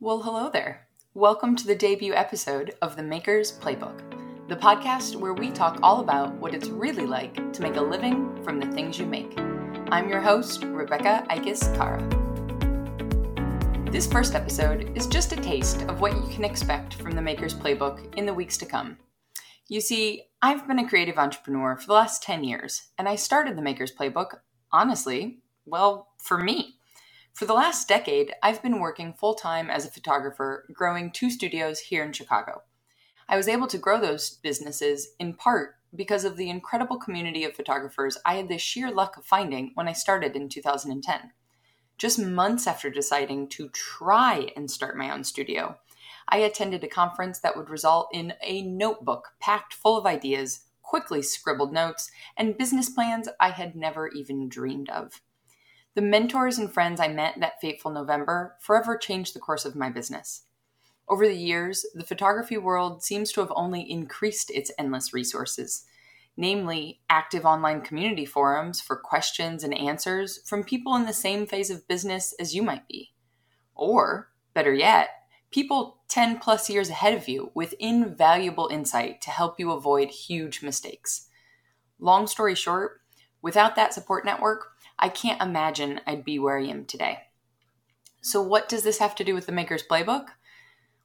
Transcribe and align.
Well, 0.00 0.22
hello 0.22 0.48
there. 0.48 0.86
Welcome 1.14 1.56
to 1.56 1.66
the 1.66 1.74
debut 1.74 2.14
episode 2.14 2.76
of 2.82 2.94
The 2.94 3.02
Maker's 3.02 3.50
Playbook, 3.50 3.98
the 4.48 4.54
podcast 4.54 5.16
where 5.16 5.34
we 5.34 5.50
talk 5.50 5.80
all 5.82 5.98
about 5.98 6.32
what 6.34 6.54
it's 6.54 6.68
really 6.68 7.04
like 7.04 7.52
to 7.52 7.62
make 7.62 7.74
a 7.74 7.80
living 7.80 8.40
from 8.44 8.60
the 8.60 8.68
things 8.68 8.96
you 8.96 9.06
make. 9.06 9.36
I'm 9.90 10.08
your 10.08 10.20
host, 10.20 10.62
Rebecca 10.62 11.26
Ikes 11.30 11.64
Kara. 11.74 12.00
This 13.90 14.06
first 14.06 14.36
episode 14.36 14.96
is 14.96 15.08
just 15.08 15.32
a 15.32 15.36
taste 15.36 15.82
of 15.88 16.00
what 16.00 16.14
you 16.14 16.28
can 16.32 16.44
expect 16.44 16.94
from 16.94 17.16
The 17.16 17.22
Maker's 17.22 17.54
Playbook 17.54 18.14
in 18.14 18.24
the 18.24 18.34
weeks 18.34 18.56
to 18.58 18.66
come. 18.66 18.98
You 19.66 19.80
see, 19.80 20.26
I've 20.40 20.68
been 20.68 20.78
a 20.78 20.88
creative 20.88 21.18
entrepreneur 21.18 21.76
for 21.76 21.88
the 21.88 21.94
last 21.94 22.22
10 22.22 22.44
years, 22.44 22.86
and 22.98 23.08
I 23.08 23.16
started 23.16 23.56
The 23.56 23.62
Maker's 23.62 23.92
Playbook, 23.92 24.36
honestly, 24.70 25.40
well, 25.66 26.10
for 26.18 26.38
me. 26.38 26.77
For 27.38 27.46
the 27.46 27.54
last 27.54 27.86
decade, 27.86 28.34
I've 28.42 28.60
been 28.62 28.80
working 28.80 29.12
full 29.12 29.34
time 29.34 29.70
as 29.70 29.86
a 29.86 29.92
photographer, 29.92 30.66
growing 30.72 31.12
two 31.12 31.30
studios 31.30 31.78
here 31.78 32.02
in 32.02 32.12
Chicago. 32.12 32.62
I 33.28 33.36
was 33.36 33.46
able 33.46 33.68
to 33.68 33.78
grow 33.78 34.00
those 34.00 34.28
businesses 34.28 35.10
in 35.20 35.34
part 35.34 35.76
because 35.94 36.24
of 36.24 36.36
the 36.36 36.50
incredible 36.50 36.98
community 36.98 37.44
of 37.44 37.54
photographers 37.54 38.18
I 38.26 38.34
had 38.34 38.48
the 38.48 38.58
sheer 38.58 38.90
luck 38.90 39.16
of 39.16 39.24
finding 39.24 39.70
when 39.74 39.86
I 39.86 39.92
started 39.92 40.34
in 40.34 40.48
2010. 40.48 41.30
Just 41.96 42.18
months 42.18 42.66
after 42.66 42.90
deciding 42.90 43.46
to 43.50 43.68
try 43.68 44.50
and 44.56 44.68
start 44.68 44.98
my 44.98 45.08
own 45.08 45.22
studio, 45.22 45.78
I 46.28 46.38
attended 46.38 46.82
a 46.82 46.88
conference 46.88 47.38
that 47.38 47.56
would 47.56 47.70
result 47.70 48.08
in 48.12 48.34
a 48.42 48.62
notebook 48.62 49.28
packed 49.38 49.74
full 49.74 49.96
of 49.96 50.06
ideas, 50.06 50.64
quickly 50.82 51.22
scribbled 51.22 51.72
notes, 51.72 52.10
and 52.36 52.58
business 52.58 52.90
plans 52.90 53.28
I 53.38 53.50
had 53.50 53.76
never 53.76 54.08
even 54.08 54.48
dreamed 54.48 54.88
of. 54.88 55.20
The 55.98 56.02
mentors 56.02 56.58
and 56.58 56.72
friends 56.72 57.00
I 57.00 57.08
met 57.08 57.40
that 57.40 57.60
fateful 57.60 57.90
November 57.90 58.54
forever 58.60 58.96
changed 58.96 59.34
the 59.34 59.40
course 59.40 59.64
of 59.64 59.74
my 59.74 59.90
business. 59.90 60.44
Over 61.08 61.26
the 61.26 61.34
years, 61.34 61.84
the 61.92 62.04
photography 62.04 62.56
world 62.56 63.02
seems 63.02 63.32
to 63.32 63.40
have 63.40 63.52
only 63.56 63.80
increased 63.82 64.48
its 64.52 64.70
endless 64.78 65.12
resources, 65.12 65.86
namely 66.36 67.00
active 67.10 67.44
online 67.44 67.80
community 67.80 68.24
forums 68.24 68.80
for 68.80 68.94
questions 68.94 69.64
and 69.64 69.76
answers 69.76 70.38
from 70.46 70.62
people 70.62 70.94
in 70.94 71.04
the 71.04 71.12
same 71.12 71.48
phase 71.48 71.68
of 71.68 71.88
business 71.88 72.32
as 72.38 72.54
you 72.54 72.62
might 72.62 72.86
be. 72.86 73.12
Or, 73.74 74.30
better 74.54 74.72
yet, 74.72 75.08
people 75.50 75.98
10 76.06 76.38
plus 76.38 76.70
years 76.70 76.90
ahead 76.90 77.14
of 77.14 77.26
you 77.26 77.50
with 77.56 77.74
invaluable 77.80 78.68
insight 78.70 79.20
to 79.22 79.30
help 79.30 79.58
you 79.58 79.72
avoid 79.72 80.10
huge 80.10 80.62
mistakes. 80.62 81.26
Long 81.98 82.28
story 82.28 82.54
short, 82.54 83.00
without 83.42 83.74
that 83.74 83.92
support 83.92 84.24
network, 84.24 84.77
I 84.98 85.08
can't 85.08 85.40
imagine 85.40 86.00
I'd 86.06 86.24
be 86.24 86.38
where 86.38 86.58
I 86.58 86.66
am 86.66 86.84
today. 86.84 87.20
So, 88.20 88.42
what 88.42 88.68
does 88.68 88.82
this 88.82 88.98
have 88.98 89.14
to 89.16 89.24
do 89.24 89.34
with 89.34 89.46
the 89.46 89.52
Maker's 89.52 89.84
Playbook? 89.88 90.26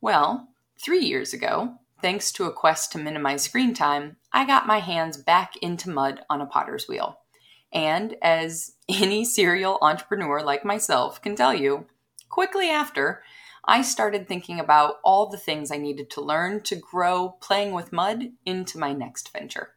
Well, 0.00 0.48
three 0.80 1.04
years 1.04 1.32
ago, 1.32 1.76
thanks 2.02 2.32
to 2.32 2.44
a 2.44 2.52
quest 2.52 2.92
to 2.92 2.98
minimize 2.98 3.42
screen 3.42 3.74
time, 3.74 4.16
I 4.32 4.44
got 4.44 4.66
my 4.66 4.80
hands 4.80 5.16
back 5.16 5.56
into 5.58 5.90
mud 5.90 6.20
on 6.28 6.40
a 6.40 6.46
potter's 6.46 6.88
wheel. 6.88 7.20
And 7.72 8.16
as 8.22 8.72
any 8.88 9.24
serial 9.24 9.78
entrepreneur 9.82 10.42
like 10.42 10.64
myself 10.64 11.22
can 11.22 11.36
tell 11.36 11.54
you, 11.54 11.86
quickly 12.28 12.68
after, 12.68 13.22
I 13.64 13.82
started 13.82 14.28
thinking 14.28 14.60
about 14.60 14.96
all 15.02 15.28
the 15.28 15.38
things 15.38 15.70
I 15.70 15.76
needed 15.76 16.10
to 16.10 16.20
learn 16.20 16.62
to 16.62 16.76
grow 16.76 17.36
playing 17.40 17.72
with 17.72 17.92
mud 17.92 18.32
into 18.44 18.78
my 18.78 18.92
next 18.92 19.32
venture. 19.32 19.75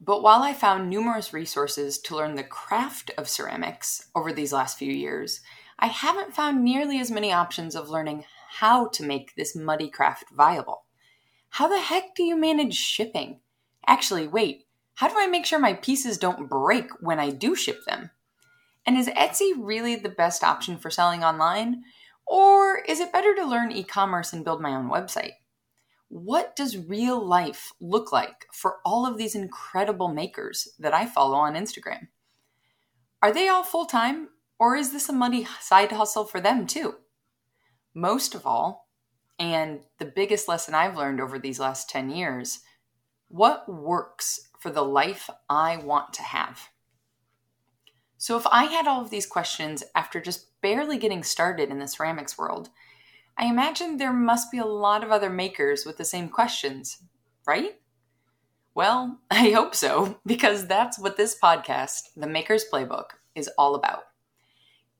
But 0.00 0.22
while 0.22 0.42
I 0.42 0.52
found 0.52 0.88
numerous 0.88 1.32
resources 1.32 1.98
to 2.00 2.16
learn 2.16 2.36
the 2.36 2.44
craft 2.44 3.10
of 3.18 3.28
ceramics 3.28 4.08
over 4.14 4.32
these 4.32 4.52
last 4.52 4.78
few 4.78 4.92
years, 4.92 5.40
I 5.78 5.86
haven't 5.86 6.34
found 6.34 6.62
nearly 6.62 7.00
as 7.00 7.10
many 7.10 7.32
options 7.32 7.74
of 7.74 7.90
learning 7.90 8.24
how 8.48 8.88
to 8.88 9.02
make 9.02 9.34
this 9.34 9.56
muddy 9.56 9.88
craft 9.90 10.30
viable. 10.30 10.84
How 11.50 11.66
the 11.68 11.80
heck 11.80 12.14
do 12.14 12.22
you 12.22 12.36
manage 12.36 12.74
shipping? 12.74 13.40
Actually, 13.86 14.28
wait, 14.28 14.66
how 14.94 15.08
do 15.08 15.14
I 15.16 15.26
make 15.26 15.46
sure 15.46 15.58
my 15.58 15.74
pieces 15.74 16.18
don't 16.18 16.48
break 16.48 16.90
when 17.00 17.18
I 17.18 17.30
do 17.30 17.54
ship 17.54 17.84
them? 17.84 18.10
And 18.86 18.96
is 18.96 19.08
Etsy 19.08 19.52
really 19.56 19.96
the 19.96 20.08
best 20.08 20.44
option 20.44 20.78
for 20.78 20.90
selling 20.90 21.24
online? 21.24 21.82
Or 22.26 22.78
is 22.78 23.00
it 23.00 23.12
better 23.12 23.34
to 23.34 23.46
learn 23.46 23.72
e 23.72 23.82
commerce 23.84 24.32
and 24.32 24.44
build 24.44 24.60
my 24.60 24.74
own 24.74 24.88
website? 24.88 25.32
What 26.08 26.56
does 26.56 26.76
real 26.76 27.24
life 27.24 27.72
look 27.80 28.12
like 28.12 28.46
for 28.52 28.76
all 28.84 29.06
of 29.06 29.18
these 29.18 29.34
incredible 29.34 30.08
makers 30.08 30.68
that 30.78 30.94
I 30.94 31.06
follow 31.06 31.36
on 31.36 31.54
Instagram? 31.54 32.08
Are 33.22 33.32
they 33.32 33.48
all 33.48 33.62
full 33.62 33.86
time, 33.86 34.28
or 34.58 34.76
is 34.76 34.92
this 34.92 35.08
a 35.08 35.12
money 35.12 35.46
side 35.60 35.92
hustle 35.92 36.24
for 36.24 36.40
them 36.40 36.66
too? 36.66 36.96
Most 37.94 38.34
of 38.34 38.46
all, 38.46 38.88
and 39.38 39.80
the 39.98 40.04
biggest 40.04 40.48
lesson 40.48 40.74
I've 40.74 40.96
learned 40.96 41.20
over 41.20 41.38
these 41.38 41.60
last 41.60 41.90
10 41.90 42.10
years, 42.10 42.60
what 43.28 43.68
works 43.68 44.48
for 44.58 44.70
the 44.70 44.82
life 44.82 45.28
I 45.48 45.76
want 45.76 46.12
to 46.14 46.22
have? 46.22 46.68
So, 48.16 48.36
if 48.36 48.46
I 48.48 48.64
had 48.64 48.88
all 48.88 49.00
of 49.00 49.10
these 49.10 49.26
questions 49.26 49.84
after 49.94 50.20
just 50.20 50.60
barely 50.60 50.98
getting 50.98 51.22
started 51.22 51.70
in 51.70 51.78
the 51.78 51.86
ceramics 51.86 52.36
world, 52.36 52.70
I 53.40 53.46
imagine 53.46 53.96
there 53.96 54.12
must 54.12 54.50
be 54.50 54.58
a 54.58 54.64
lot 54.64 55.04
of 55.04 55.12
other 55.12 55.30
makers 55.30 55.86
with 55.86 55.96
the 55.96 56.04
same 56.04 56.28
questions, 56.28 56.98
right? 57.46 57.76
Well, 58.74 59.20
I 59.30 59.50
hope 59.50 59.76
so, 59.76 60.18
because 60.26 60.66
that's 60.66 60.98
what 60.98 61.16
this 61.16 61.38
podcast, 61.40 62.08
The 62.16 62.26
Maker's 62.26 62.64
Playbook, 62.70 63.10
is 63.36 63.48
all 63.56 63.76
about. 63.76 64.02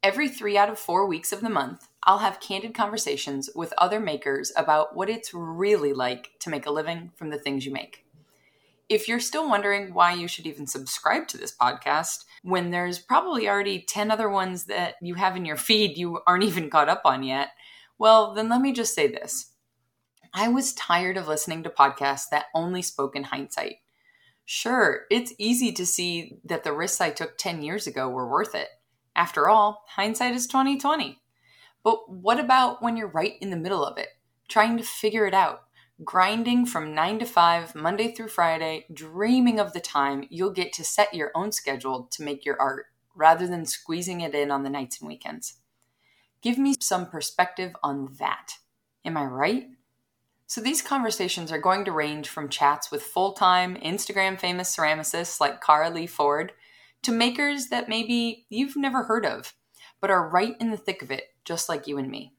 Every 0.04 0.28
three 0.28 0.56
out 0.56 0.70
of 0.70 0.78
four 0.78 1.08
weeks 1.08 1.32
of 1.32 1.40
the 1.40 1.50
month, 1.50 1.88
I'll 2.04 2.18
have 2.18 2.38
candid 2.38 2.74
conversations 2.74 3.50
with 3.56 3.74
other 3.76 3.98
makers 3.98 4.52
about 4.56 4.94
what 4.94 5.10
it's 5.10 5.34
really 5.34 5.92
like 5.92 6.30
to 6.38 6.50
make 6.50 6.66
a 6.66 6.70
living 6.70 7.10
from 7.16 7.30
the 7.30 7.38
things 7.38 7.66
you 7.66 7.72
make. 7.72 8.04
If 8.88 9.08
you're 9.08 9.18
still 9.18 9.48
wondering 9.48 9.92
why 9.92 10.12
you 10.12 10.28
should 10.28 10.46
even 10.46 10.68
subscribe 10.68 11.26
to 11.28 11.36
this 11.36 11.54
podcast, 11.54 12.24
when 12.42 12.70
there's 12.70 13.00
probably 13.00 13.48
already 13.48 13.80
10 13.80 14.12
other 14.12 14.30
ones 14.30 14.64
that 14.66 14.94
you 15.02 15.14
have 15.14 15.34
in 15.34 15.44
your 15.44 15.56
feed 15.56 15.98
you 15.98 16.20
aren't 16.24 16.44
even 16.44 16.70
caught 16.70 16.88
up 16.88 17.02
on 17.04 17.24
yet, 17.24 17.48
well, 17.98 18.34
then 18.34 18.48
let 18.48 18.60
me 18.60 18.72
just 18.72 18.94
say 18.94 19.08
this. 19.08 19.52
I 20.32 20.48
was 20.48 20.72
tired 20.74 21.16
of 21.16 21.26
listening 21.26 21.62
to 21.64 21.70
podcasts 21.70 22.28
that 22.30 22.46
only 22.54 22.82
spoke 22.82 23.16
in 23.16 23.24
hindsight. 23.24 23.76
Sure, 24.44 25.02
it's 25.10 25.34
easy 25.38 25.72
to 25.72 25.84
see 25.84 26.38
that 26.44 26.64
the 26.64 26.72
risks 26.72 27.00
I 27.00 27.10
took 27.10 27.36
10 27.36 27.62
years 27.62 27.86
ago 27.86 28.08
were 28.08 28.30
worth 28.30 28.54
it. 28.54 28.68
After 29.14 29.48
all, 29.48 29.84
hindsight 29.88 30.34
is 30.34 30.46
2020. 30.46 31.20
But 31.82 32.10
what 32.10 32.38
about 32.38 32.82
when 32.82 32.96
you're 32.96 33.08
right 33.08 33.34
in 33.40 33.50
the 33.50 33.56
middle 33.56 33.84
of 33.84 33.98
it, 33.98 34.08
trying 34.48 34.76
to 34.76 34.84
figure 34.84 35.26
it 35.26 35.34
out, 35.34 35.62
grinding 36.04 36.66
from 36.66 36.94
9 36.94 37.18
to 37.18 37.26
5 37.26 37.74
Monday 37.74 38.12
through 38.12 38.28
Friday, 38.28 38.86
dreaming 38.92 39.58
of 39.58 39.72
the 39.72 39.80
time 39.80 40.26
you'll 40.30 40.50
get 40.50 40.72
to 40.74 40.84
set 40.84 41.12
your 41.12 41.30
own 41.34 41.52
schedule 41.52 42.08
to 42.12 42.22
make 42.22 42.44
your 42.44 42.60
art 42.60 42.86
rather 43.14 43.46
than 43.46 43.66
squeezing 43.66 44.20
it 44.20 44.34
in 44.34 44.50
on 44.50 44.62
the 44.62 44.70
nights 44.70 45.00
and 45.00 45.08
weekends? 45.08 45.56
Give 46.42 46.58
me 46.58 46.74
some 46.80 47.06
perspective 47.06 47.72
on 47.82 48.14
that. 48.18 48.54
Am 49.04 49.16
I 49.16 49.24
right? 49.24 49.66
So, 50.46 50.60
these 50.60 50.80
conversations 50.80 51.52
are 51.52 51.60
going 51.60 51.84
to 51.84 51.92
range 51.92 52.28
from 52.28 52.48
chats 52.48 52.90
with 52.90 53.02
full 53.02 53.32
time 53.32 53.76
Instagram 53.76 54.40
famous 54.40 54.74
ceramicists 54.74 55.40
like 55.40 55.62
Kara 55.62 55.90
Leigh 55.90 56.06
Ford 56.06 56.52
to 57.02 57.12
makers 57.12 57.66
that 57.66 57.88
maybe 57.88 58.46
you've 58.48 58.76
never 58.76 59.04
heard 59.04 59.26
of, 59.26 59.54
but 60.00 60.10
are 60.10 60.28
right 60.28 60.56
in 60.60 60.70
the 60.70 60.76
thick 60.76 61.02
of 61.02 61.10
it, 61.10 61.24
just 61.44 61.68
like 61.68 61.86
you 61.86 61.98
and 61.98 62.10
me. 62.10 62.34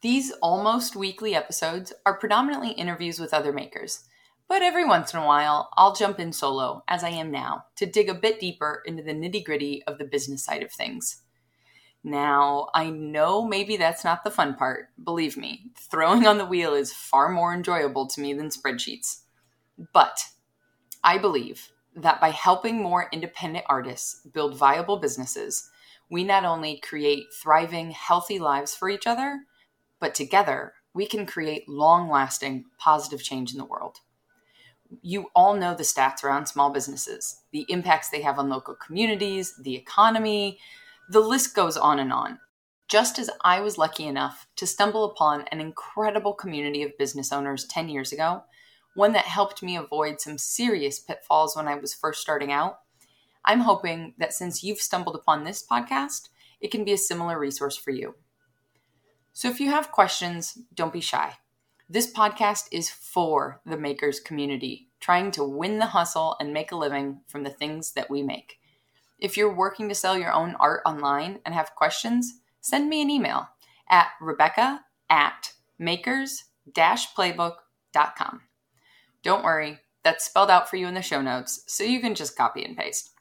These 0.00 0.32
almost 0.40 0.96
weekly 0.96 1.34
episodes 1.34 1.92
are 2.06 2.18
predominantly 2.18 2.70
interviews 2.70 3.18
with 3.18 3.34
other 3.34 3.52
makers, 3.52 4.04
but 4.48 4.62
every 4.62 4.86
once 4.86 5.12
in 5.12 5.20
a 5.20 5.26
while 5.26 5.70
I'll 5.76 5.94
jump 5.94 6.18
in 6.18 6.32
solo, 6.32 6.82
as 6.88 7.04
I 7.04 7.10
am 7.10 7.30
now, 7.30 7.64
to 7.76 7.84
dig 7.84 8.08
a 8.08 8.14
bit 8.14 8.40
deeper 8.40 8.82
into 8.86 9.02
the 9.02 9.12
nitty 9.12 9.44
gritty 9.44 9.82
of 9.86 9.98
the 9.98 10.04
business 10.04 10.44
side 10.44 10.62
of 10.62 10.72
things. 10.72 11.22
Now, 12.04 12.68
I 12.74 12.90
know 12.90 13.44
maybe 13.46 13.76
that's 13.76 14.04
not 14.04 14.24
the 14.24 14.30
fun 14.30 14.54
part. 14.54 14.88
Believe 15.02 15.36
me, 15.36 15.70
throwing 15.76 16.26
on 16.26 16.38
the 16.38 16.46
wheel 16.46 16.74
is 16.74 16.92
far 16.92 17.28
more 17.28 17.52
enjoyable 17.52 18.06
to 18.08 18.20
me 18.20 18.32
than 18.32 18.48
spreadsheets. 18.48 19.22
But 19.92 20.20
I 21.02 21.18
believe 21.18 21.70
that 21.94 22.20
by 22.20 22.30
helping 22.30 22.82
more 22.82 23.08
independent 23.12 23.64
artists 23.68 24.26
build 24.32 24.56
viable 24.56 24.98
businesses, 24.98 25.70
we 26.10 26.24
not 26.24 26.44
only 26.44 26.78
create 26.78 27.26
thriving, 27.42 27.90
healthy 27.90 28.38
lives 28.38 28.74
for 28.74 28.88
each 28.88 29.06
other, 29.06 29.40
but 30.00 30.14
together 30.14 30.74
we 30.94 31.06
can 31.06 31.26
create 31.26 31.68
long 31.68 32.08
lasting, 32.08 32.64
positive 32.78 33.22
change 33.22 33.52
in 33.52 33.58
the 33.58 33.64
world. 33.64 33.98
You 35.02 35.26
all 35.34 35.54
know 35.54 35.74
the 35.74 35.82
stats 35.82 36.24
around 36.24 36.46
small 36.46 36.70
businesses, 36.70 37.42
the 37.52 37.66
impacts 37.68 38.08
they 38.08 38.22
have 38.22 38.38
on 38.38 38.48
local 38.48 38.74
communities, 38.74 39.54
the 39.60 39.76
economy, 39.76 40.58
the 41.10 41.20
list 41.20 41.54
goes 41.54 41.76
on 41.76 41.98
and 41.98 42.12
on. 42.12 42.38
Just 42.86 43.18
as 43.18 43.30
I 43.42 43.60
was 43.60 43.78
lucky 43.78 44.06
enough 44.06 44.46
to 44.56 44.66
stumble 44.66 45.04
upon 45.04 45.44
an 45.50 45.60
incredible 45.60 46.34
community 46.34 46.82
of 46.82 46.96
business 46.98 47.32
owners 47.32 47.64
10 47.66 47.88
years 47.88 48.12
ago, 48.12 48.44
one 48.94 49.12
that 49.12 49.24
helped 49.24 49.62
me 49.62 49.76
avoid 49.76 50.20
some 50.20 50.38
serious 50.38 50.98
pitfalls 50.98 51.56
when 51.56 51.68
I 51.68 51.76
was 51.76 51.94
first 51.94 52.20
starting 52.20 52.52
out, 52.52 52.80
I'm 53.44 53.60
hoping 53.60 54.14
that 54.18 54.32
since 54.32 54.62
you've 54.62 54.80
stumbled 54.80 55.16
upon 55.16 55.44
this 55.44 55.64
podcast, 55.66 56.28
it 56.60 56.70
can 56.70 56.84
be 56.84 56.92
a 56.92 56.98
similar 56.98 57.38
resource 57.38 57.76
for 57.76 57.90
you. 57.90 58.14
So 59.32 59.48
if 59.48 59.60
you 59.60 59.70
have 59.70 59.92
questions, 59.92 60.58
don't 60.74 60.92
be 60.92 61.00
shy. 61.00 61.34
This 61.88 62.12
podcast 62.12 62.64
is 62.72 62.90
for 62.90 63.60
the 63.64 63.78
makers 63.78 64.20
community, 64.20 64.88
trying 65.00 65.30
to 65.32 65.44
win 65.44 65.78
the 65.78 65.86
hustle 65.86 66.36
and 66.40 66.52
make 66.52 66.72
a 66.72 66.76
living 66.76 67.20
from 67.28 67.44
the 67.44 67.50
things 67.50 67.92
that 67.92 68.10
we 68.10 68.22
make. 68.22 68.57
If 69.18 69.36
you're 69.36 69.54
working 69.54 69.88
to 69.88 69.94
sell 69.94 70.16
your 70.16 70.32
own 70.32 70.54
art 70.60 70.82
online 70.86 71.40
and 71.44 71.54
have 71.54 71.74
questions, 71.74 72.40
send 72.60 72.88
me 72.88 73.02
an 73.02 73.10
email 73.10 73.48
at 73.90 74.08
rebecca 74.20 74.82
at 75.10 75.52
makers 75.78 76.44
playbook.com. 76.72 78.42
Don't 79.22 79.44
worry, 79.44 79.80
that's 80.04 80.24
spelled 80.24 80.50
out 80.50 80.68
for 80.68 80.76
you 80.76 80.86
in 80.86 80.94
the 80.94 81.02
show 81.02 81.20
notes, 81.20 81.64
so 81.66 81.82
you 81.82 82.00
can 82.00 82.14
just 82.14 82.36
copy 82.36 82.64
and 82.64 82.76
paste. 82.76 83.14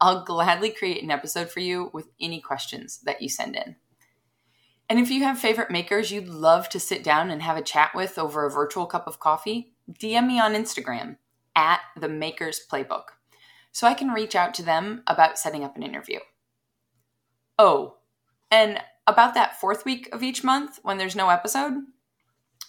I'll 0.00 0.24
gladly 0.24 0.70
create 0.70 1.02
an 1.02 1.10
episode 1.10 1.50
for 1.50 1.60
you 1.60 1.90
with 1.92 2.08
any 2.20 2.40
questions 2.40 3.00
that 3.04 3.22
you 3.22 3.28
send 3.28 3.56
in. 3.56 3.76
And 4.88 4.98
if 4.98 5.10
you 5.10 5.24
have 5.24 5.38
favorite 5.38 5.70
makers 5.70 6.10
you'd 6.10 6.28
love 6.28 6.68
to 6.70 6.80
sit 6.80 7.02
down 7.02 7.30
and 7.30 7.42
have 7.42 7.56
a 7.56 7.62
chat 7.62 7.94
with 7.94 8.18
over 8.18 8.46
a 8.46 8.50
virtual 8.50 8.86
cup 8.86 9.06
of 9.06 9.20
coffee, 9.20 9.72
DM 9.90 10.26
me 10.26 10.40
on 10.40 10.54
Instagram 10.54 11.16
at 11.54 11.80
the 11.98 12.08
Makers 12.08 12.60
Playbook 12.70 13.04
so 13.76 13.86
I 13.86 13.92
can 13.92 14.08
reach 14.08 14.34
out 14.34 14.54
to 14.54 14.62
them 14.62 15.02
about 15.06 15.38
setting 15.38 15.62
up 15.62 15.76
an 15.76 15.82
interview. 15.82 16.20
Oh, 17.58 17.96
and 18.50 18.80
about 19.06 19.34
that 19.34 19.60
fourth 19.60 19.84
week 19.84 20.08
of 20.14 20.22
each 20.22 20.42
month 20.42 20.78
when 20.82 20.96
there's 20.96 21.14
no 21.14 21.28
episode, 21.28 21.74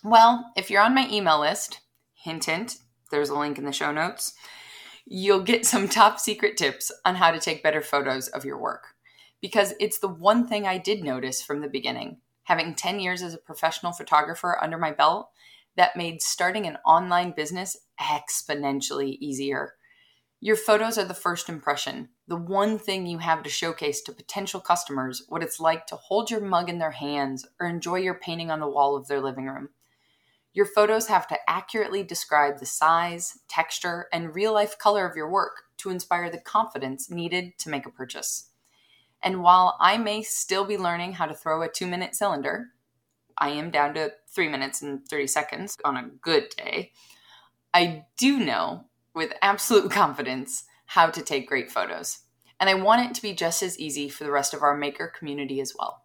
well, 0.04 0.52
if 0.58 0.70
you're 0.70 0.82
on 0.82 0.94
my 0.94 1.08
email 1.10 1.40
list, 1.40 1.80
hint, 2.14 2.44
hint, 2.44 2.80
there's 3.10 3.30
a 3.30 3.40
link 3.40 3.58
in 3.58 3.64
the 3.64 3.72
show 3.72 3.94
notes, 3.94 4.34
you'll 5.06 5.44
get 5.44 5.66
some 5.66 5.88
top 5.88 6.20
secret 6.20 6.58
tips 6.58 6.92
on 7.06 7.16
how 7.16 7.32
to 7.32 7.40
take 7.40 7.64
better 7.64 7.82
photos 7.82 8.28
of 8.28 8.44
your 8.44 8.58
work 8.58 8.88
because 9.42 9.74
it's 9.80 10.00
the 10.00 10.10
one 10.10 10.46
thing 10.46 10.68
I 10.68 10.78
did 10.78 11.06
notice 11.06 11.42
from 11.42 11.62
the 11.62 11.70
beginning. 11.70 12.18
Having 12.44 12.76
10 12.76 13.00
years 13.00 13.22
as 13.22 13.34
a 13.34 13.38
professional 13.38 13.94
photographer 13.94 14.62
under 14.62 14.78
my 14.78 14.92
belt, 14.92 15.30
that 15.78 15.96
made 15.96 16.22
starting 16.22 16.68
an 16.68 16.78
online 16.86 17.32
business 17.32 17.78
exponentially 17.98 19.18
easier. 19.22 19.76
Your 20.40 20.56
photos 20.56 21.00
are 21.00 21.06
the 21.06 21.16
first 21.16 21.50
impression, 21.50 22.10
the 22.28 22.36
one 22.36 22.78
thing 22.78 23.08
you 23.08 23.18
have 23.18 23.42
to 23.42 23.50
showcase 23.50 24.02
to 24.02 24.12
potential 24.12 24.60
customers 24.60 25.24
what 25.28 25.42
it's 25.42 25.60
like 25.60 25.88
to 25.88 25.96
hold 25.96 26.30
your 26.30 26.42
mug 26.42 26.70
in 26.70 26.78
their 26.78 26.92
hands 26.92 27.46
or 27.60 27.66
enjoy 27.66 27.96
your 27.96 28.14
painting 28.14 28.52
on 28.52 28.60
the 28.60 28.70
wall 28.70 28.96
of 28.96 29.08
their 29.08 29.20
living 29.20 29.48
room. 29.48 29.70
Your 30.54 30.68
photos 30.68 31.08
have 31.08 31.28
to 31.30 31.38
accurately 31.48 32.04
describe 32.04 32.60
the 32.60 32.68
size, 32.68 33.40
texture, 33.48 34.08
and 34.14 34.36
real 34.36 34.54
life 34.54 34.78
color 34.78 35.08
of 35.08 35.16
your 35.16 35.30
work 35.30 35.64
to 35.78 35.90
inspire 35.90 36.30
the 36.30 36.38
confidence 36.38 37.10
needed 37.10 37.58
to 37.60 37.70
make 37.70 37.88
a 37.88 37.92
purchase. 37.92 38.50
And 39.24 39.42
while 39.42 39.76
I 39.80 39.98
may 39.98 40.22
still 40.22 40.66
be 40.66 40.78
learning 40.78 41.14
how 41.14 41.26
to 41.26 41.34
throw 41.34 41.64
a 41.64 41.68
two 41.68 41.88
minute 41.88 42.16
cylinder, 42.16 42.68
I 43.40 43.50
am 43.50 43.72
down 43.72 43.96
to 43.96 44.14
three 44.30 44.50
minutes 44.50 44.84
and 44.84 45.08
30 45.08 45.28
seconds 45.28 45.78
on 45.84 45.98
a 45.98 46.10
good 46.22 46.50
day. 46.50 46.92
I 47.74 48.06
do 48.18 48.40
know 48.40 48.86
with 49.18 49.34
absolute 49.42 49.92
confidence 49.92 50.64
how 50.86 51.10
to 51.10 51.22
take 51.22 51.50
great 51.50 51.70
photos. 51.70 52.20
And 52.60 52.70
I 52.70 52.76
want 52.76 53.10
it 53.10 53.16
to 53.16 53.22
be 53.22 53.34
just 53.34 53.62
as 53.62 53.78
easy 53.78 54.08
for 54.08 54.24
the 54.24 54.32
rest 54.32 54.54
of 54.54 54.64
our 54.64 54.76
maker 54.76 55.12
community 55.16 55.60
as 55.60 55.74
well. 55.78 56.04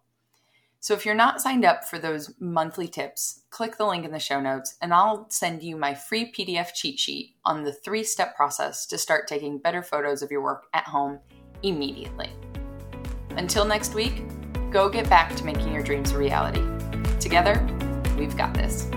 So 0.81 0.93
if 0.93 1.05
you're 1.05 1.15
not 1.15 1.39
signed 1.39 1.63
up 1.63 1.85
for 1.85 1.97
those 1.97 2.33
monthly 2.41 2.89
tips, 2.89 3.43
click 3.51 3.77
the 3.77 3.85
link 3.85 4.03
in 4.03 4.11
the 4.11 4.19
show 4.19 4.41
notes 4.41 4.75
and 4.81 4.93
I'll 4.93 5.29
send 5.29 5.63
you 5.63 5.77
my 5.77 5.93
free 5.93 6.29
PDF 6.29 6.73
cheat 6.73 6.99
sheet 6.99 7.35
on 7.45 7.63
the 7.63 7.71
three 7.71 8.03
step 8.03 8.35
process 8.35 8.85
to 8.87 8.97
start 8.97 9.25
taking 9.25 9.59
better 9.59 9.81
photos 9.81 10.21
of 10.21 10.29
your 10.29 10.43
work 10.43 10.65
at 10.73 10.83
home 10.83 11.19
immediately. 11.63 12.31
Until 13.37 13.63
next 13.63 13.93
week, 13.93 14.23
go 14.71 14.89
get 14.89 15.09
back 15.09 15.33
to 15.37 15.45
making 15.45 15.71
your 15.71 15.83
dreams 15.83 16.11
a 16.11 16.17
reality. 16.17 16.61
Together, 17.17 17.65
we've 18.17 18.35
got 18.35 18.53
this. 18.53 18.89